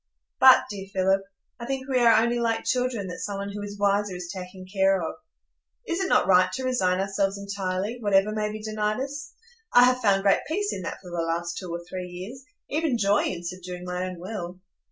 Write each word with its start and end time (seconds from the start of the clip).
But, 0.39 0.63
dear 0.71 0.87
Philip, 0.91 1.21
I 1.59 1.67
think 1.67 1.87
we 1.87 1.99
are 1.99 2.19
only 2.23 2.39
like 2.39 2.65
children 2.65 3.05
that 3.05 3.19
some 3.19 3.37
one 3.37 3.51
who 3.51 3.61
is 3.61 3.77
wiser 3.77 4.15
is 4.15 4.31
taking 4.35 4.65
care 4.67 4.99
of. 4.99 5.13
Is 5.87 5.99
it 5.99 6.07
not 6.09 6.25
right 6.25 6.51
to 6.53 6.63
resign 6.63 6.99
ourselves 6.99 7.37
entirely, 7.37 7.99
whatever 7.99 8.31
may 8.31 8.51
be 8.51 8.63
denied 8.63 8.99
us? 8.99 9.33
I 9.71 9.83
have 9.83 10.01
found 10.01 10.23
great 10.23 10.39
peace 10.47 10.73
in 10.73 10.81
that 10.81 10.97
for 11.03 11.11
the 11.11 11.17
last 11.17 11.59
two 11.59 11.71
or 11.71 11.81
three 11.87 12.07
years, 12.07 12.43
even 12.67 12.97
joy 12.97 13.25
in 13.25 13.43
subduing 13.43 13.85
my 13.85 14.03
own 14.09 14.17
will." 14.19 14.59